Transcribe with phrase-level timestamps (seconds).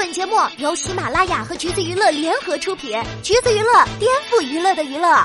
[0.00, 5.22] 本节目由喜马拉雅和橘子娱乐联合出品，橘子娱乐颠覆娱乐的娱乐。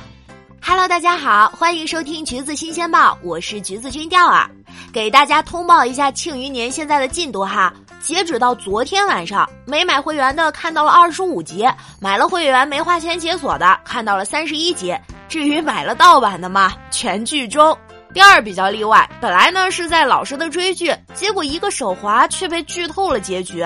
[0.61, 4.49] Hello，大家好，欢迎收听橘子新鲜报，我是橘子君钓儿，
[4.91, 7.73] 给大家通报一下庆余年现在的进度哈。
[8.01, 11.65] 截止到昨天晚上，没买会员的看到了二十五集，
[12.01, 14.93] 买了会员没花钱解锁的看到了三十一集。
[15.29, 17.75] 至于买了盗版的嘛，全剧终。
[18.13, 23.65] 第二比较例外，本来呢是在老实的追剧，结果一个手滑却被剧透了结局。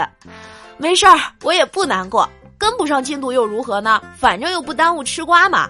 [0.81, 2.27] 没事儿，我也不难过，
[2.57, 4.01] 跟不上进度又如何呢？
[4.17, 5.69] 反正又不耽误吃瓜嘛。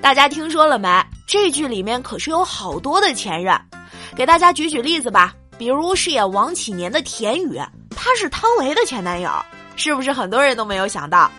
[0.00, 0.88] 大家听说了没？
[1.26, 3.54] 这剧里面可是有好多的前任，
[4.16, 5.34] 给大家举举例子吧。
[5.58, 7.60] 比如饰演王启年的田雨，
[7.94, 9.30] 他是汤唯的前男友，
[9.76, 11.30] 是不是很多人都没有想到？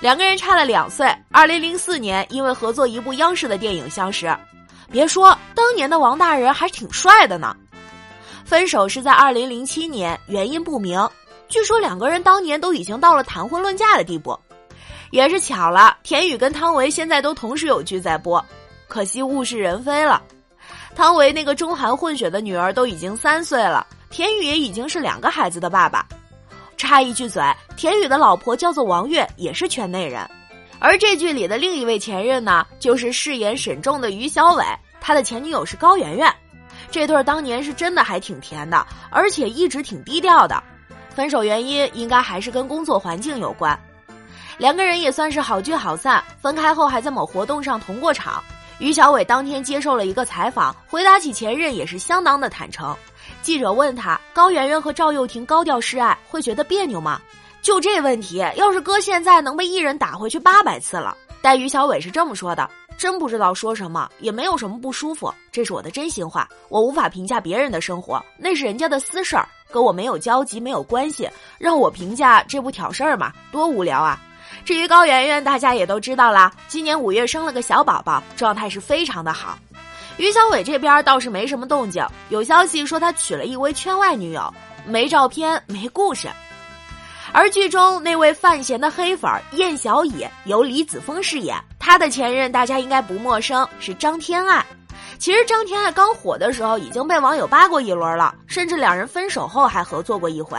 [0.00, 4.36] 两个人差了两岁，二零零四年因为合作一部央视的电影相识。
[4.90, 7.56] 别说当年的王大人还挺帅的呢，
[8.44, 10.98] 分手是在二零零七年，原因不明。
[11.48, 14.38] 据说两个人当年都已经到了谈婚论嫁的地步，
[15.10, 18.44] 也是巧了，田雨跟汤唯现在都同时有剧在播，
[18.88, 20.22] 可惜物是人非了。
[20.94, 26.06] 汤唯那个中韩混血的女儿都已经三岁了，田雨也已经是两个孩子的爸爸。
[26.76, 27.42] 插一句嘴，
[27.76, 30.28] 田雨的老婆叫做王月，也是圈内人。
[30.78, 34.64] 而这剧里的另一位前任呢，就是饰演沈重的于小伟，
[35.00, 36.30] 他的前女友是高圆圆。
[36.90, 40.62] 这对当年是真的还挺甜的，而且一直挺低调的。
[41.16, 43.76] 分手原因应该还是跟工作环境有关。
[44.58, 48.42] 两个人也算是好聚好散，分开后还在某活动上同过场。
[48.78, 52.94] 于小伟当天接受了一个采访，回答起前任也是相当的坦诚。
[53.40, 57.18] 记者问他：高圆圆和赵又廷高调示爱，会觉得别扭吗？
[57.62, 61.16] 就这问题，要是搁现在，能被艺人打回去八百次了。
[61.40, 66.48] 但于小伟是这么说的：“真不知道说什么，也没有什么不舒服，这是我的真心话。
[66.68, 71.28] 我无法评价别人的生活，那是人家的私事儿，跟我没有交集，没有关系。
[71.58, 73.32] 让我评价，这不挑事儿吗？
[73.50, 74.20] 多无聊啊！”
[74.64, 79.58] 至于高圆圆，大家也都知道啦，今年五月生了个小宝宝，状态是非常的好。
[80.16, 84.52] 于小伟这边倒是没什么动静，有消息说他娶了一位圈外女友，
[84.84, 86.28] 没照片，没故事。
[87.32, 94.64] 而剧中那位范闲的黑粉燕小野由李子峰饰演，他的前任大家应该不陌生，是张天爱。
[95.18, 100.58] 其实张天爱刚火的时候已经被网友扒过一轮了，甚至两人分手后还合作过一回。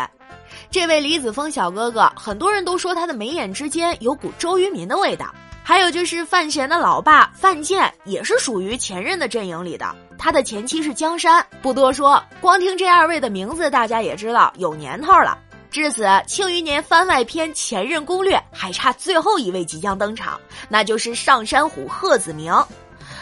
[0.71, 5.33] 这位李子峰小哥哥，很多人都说他的眉眼之间有股周渝民的味道。
[5.63, 15.37] 还有就是范闲的老爸范建也是属于前任的阵营里的，他的前妻是江山，不多说，光听这二位的名字，大家也知道有年头了。
[15.69, 20.39] 至此，庆余年番外篇《前任攻略》还差最后一位即将登场，
[20.69, 22.53] 那就是上山虎贺子明。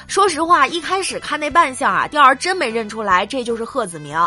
[0.07, 4.17] 说实话，一开始看那扮相啊，钓儿真没认出来这就是贺子明。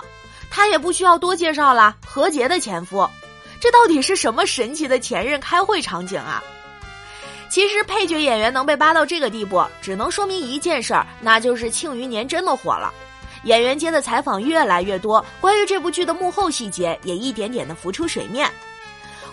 [0.50, 3.09] 他也不需要多介绍了，何洁的前夫。
[3.61, 6.43] 这到底是什么神奇的前任开会场景啊？
[7.50, 12.93] 其实配角演员能被扒到这个地步，只能说明一件事儿，那就是庆余年真的火了。
[13.44, 18.50] 演员间的采访越来越多，关于这部剧的幕后细节也一点点的浮出水面。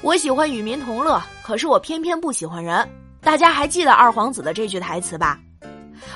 [0.01, 2.87] 我喜欢与民同乐，可是我偏偏不喜欢人。
[3.21, 5.39] 大家还记得二皇子的这句台词吧？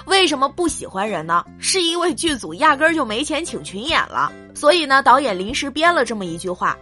[0.05, 1.43] 为什么不喜欢人呢？
[1.59, 6.77] 是因为剧组压根儿就没钱请群演了，所以呢，导演临时编了这么一句话。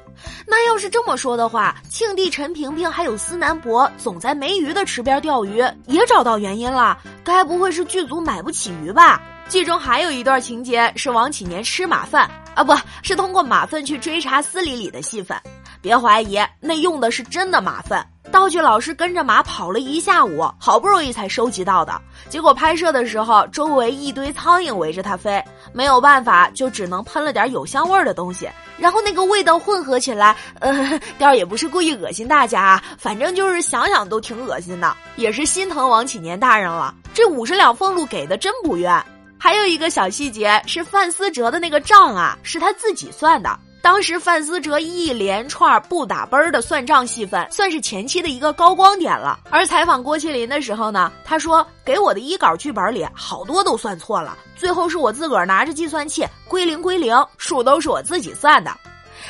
[0.45, 6.97] 那要是这么说的话，庆帝陈萍萍还有司南博总在没鱼的池边钓鱼，也找到原因了。
[7.23, 9.21] 该不会是剧组买不起鱼吧？
[9.47, 12.19] 剧中还有一段情节是王启年吃马粪
[12.53, 15.39] 啊，不是通过马粪去追查司礼里的戏份。
[15.81, 18.03] 别怀疑，那用的是真的马粪。
[18.31, 21.99] 道具老师跟着马跑了一下午，好不容易才收集到的。
[22.29, 25.43] 结果拍摄的时候，周围一堆苍蝇围着它飞，
[25.73, 28.49] 没有办法，就只能喷了点有香味儿的东西。
[28.77, 36.93] 然后那个味道混合起来，呃， 调也不是故意恶心大家，反正就是想想都挺恶心的，也是心疼王启年大人了。
[37.13, 39.03] 这五十两俸禄给的真不冤。
[39.39, 43.57] 还有一个小细节是范思哲的那个账啊，是他自己算的。
[43.81, 49.39] 当时范思哲一连串不打奔儿的算账戏份，算是前期的一个高光点了。
[49.49, 58.75] 而采访郭麒麟的时候呢，他说给我的一稿剧本里好多都算错了，最后是我自个儿拿着计算器归零归零，数都是我自己算的。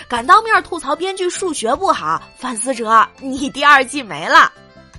[0.08, 4.52] 敢当面吐槽编剧数学不好，范思哲，你第二季没了。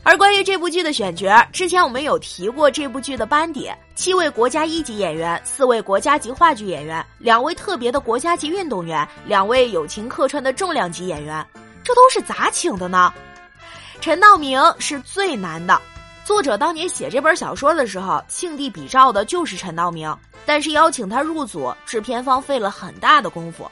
[0.08, 11.46] 而关于这部剧的选角，之前我们有提过这部剧的班底：七位国家一级演员，四位国家级话剧演员，两位特别的国家级运动员，两位友情客串的重量级演员。
[11.84, 13.12] 这都是咋请的呢？
[14.00, 15.78] 陈道明是最难的。
[16.25, 20.11] 作者当年写这本小说的时候，庆帝比照的就是陈道明，
[20.46, 23.70] 但是邀请他入组，制片方费了很大的功夫。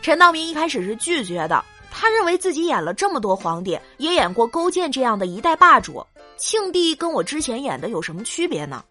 [0.00, 1.64] 陈道明一开始是拒绝的。
[1.90, 6.04] 他认为自己演了这么多皇帝，也演过勾践这样的一代霸主，
[6.36, 8.84] 庆帝跟我之前演的有什么区别呢？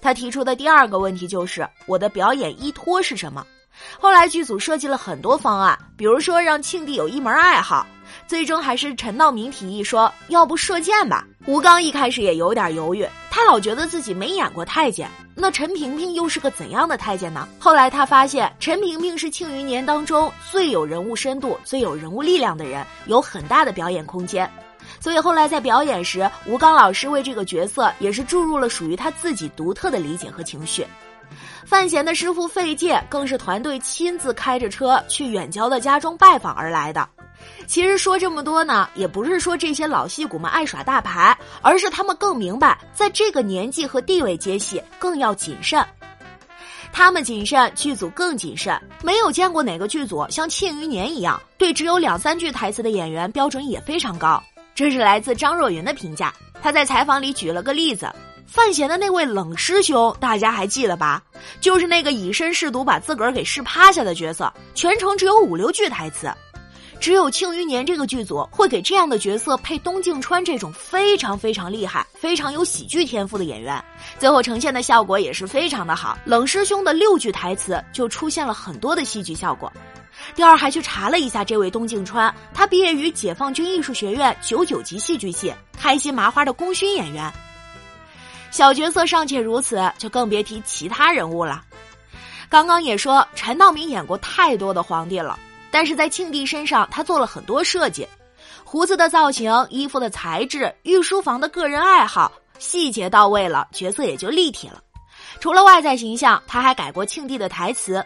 [0.00, 3.44] 他提出的第二个问题就是我的表演依托是什么？
[3.98, 7.86] 后来剧组设计了很多方案，比如说让庆帝有一门爱好。
[8.26, 15.10] 最终还是陈道明提议说：“要不射箭吧？”吴刚一开始也有点犹豫，他老觉得自己没演过太监。
[15.42, 17.48] 那陈萍萍又是个怎样的太监呢？
[17.58, 24.48] 后来他发现，陈萍萍是庆余年当中最有人物深度、最有人物力量的人，有很大的表演空间。
[25.00, 30.86] 所以后来在表演时，吴刚老师为这个角色也是注入了属于他自己独特的理解和情绪。
[31.66, 37.08] 范闲的师傅费介更是团队亲自开着车去远郊的家中拜访而来的。
[37.66, 45.84] 其实说这么多呢，也不是说这些老戏骨们爱耍大牌，而是他们更明白，在这个年纪和地位接戏更要谨慎。
[46.92, 48.78] 他们谨慎，剧组更谨慎。
[49.02, 54.42] 没有见过哪个剧组像《庆余年》一样，对只有两三句台词的演员标准也非常高。
[54.74, 56.34] 这是来自张若昀的评价。
[56.60, 58.12] 他在采访里举了个例子：
[58.46, 61.22] 范闲的那位冷师兄，大家还记得吧？
[61.62, 66.30] 就是那个以身试毒把自个儿给试趴下的角色，全程只有五六句台词。
[67.02, 73.84] 只有《庆余年》这个剧组会给这样的角色配东静川这种非常非常厉害、非常有喜剧天赋的演员，
[74.20, 76.16] 最后呈现的效果也是非常的好。
[76.24, 79.70] 冷师兄的六句台词就出现了很多的戏剧效果。
[80.36, 87.28] 第二还去查了一下这位东静川，他毕业于解放军艺术学院九九级戏剧系，开心麻花的功勋演员。
[88.52, 91.64] 小角色尚且如此，就更别提其他人物了。
[92.48, 95.36] 刚刚也说陈道明演过太多的皇帝了。
[95.72, 98.06] 但是在庆帝身上，他做了很多设计，
[98.62, 104.80] 胡子的造型、衣服的材质、御书房的个人爱好，细节到位了，角色也就立体了。
[105.40, 108.04] 除了外在形象，他还改过庆帝的台词。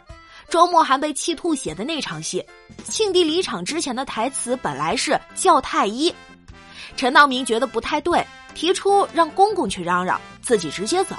[0.49, 2.43] 周末还被气吐血的那场戏，
[2.85, 6.15] 庆帝离场之前的台词本来是叫太医，
[6.97, 8.25] 陈道明觉得不太对，
[8.55, 11.17] 提出让公公去嚷嚷，自己直接走。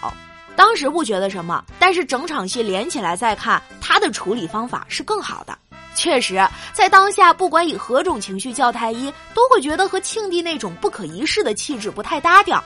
[0.55, 5.57] 当时不觉得什么，但是整场戏连起来再看，他的处理方法是更好的。
[5.97, 6.39] 确实，
[6.73, 12.63] 在当下，不管以何种情绪叫太医，都会觉得和庆帝那种不可一世的气质不太搭调。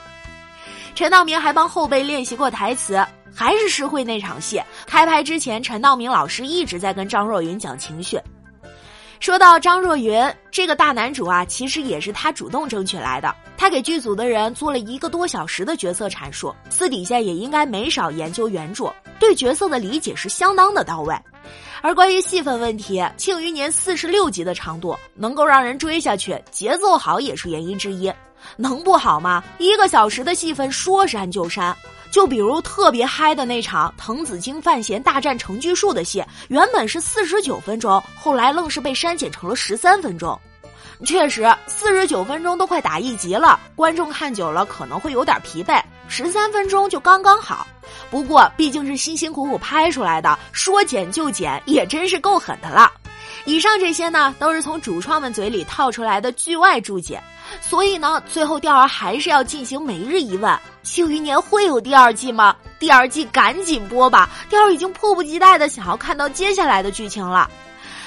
[0.94, 3.02] 陈道明还帮后辈练习过台词，
[3.34, 4.62] 还是诗会那场戏。
[4.86, 8.20] 开拍之前，陈道明老师一直在跟张若昀讲情绪。
[9.18, 13.34] 说到张若昀这个大男主啊，其实也是他主动争取来的。
[13.56, 21.16] 他给剧组的人做了一个多小时的角色阐述，私底下也应该没少研究原著，对角色的理解是相当的到位。
[21.80, 28.12] 而关于戏份问题，《庆余年》四十六集的长度能够让人追下去，节奏好也是原因之一。
[28.56, 29.42] 能不好吗？
[29.58, 31.76] 一个小时的戏份说删就删。
[32.10, 40.38] 就比如特别嗨的那场滕子京、范闲大战程巨树的戏，原本是四十九分钟，后来愣是被删减成了十三分钟。
[41.06, 45.82] 确实，四十九分钟都快打一集了，观众看久了可能会有点疲惫。
[46.14, 47.66] 十三分钟就刚刚好，
[48.10, 52.92] 不过毕竟是辛辛苦苦拍出来的，说剪就剪，也真是够狠的了。
[53.46, 57.18] 以上这些呢，都是从主创们嘴里套出来的剧外注解，
[57.62, 62.54] 所以呢，最后钓儿还是要进行每日一问：庆余年会有第二季吗？
[62.78, 64.28] 第二季赶紧播吧！
[64.50, 67.50] 钓儿已经迫不及待的想要看到接下来的剧情了。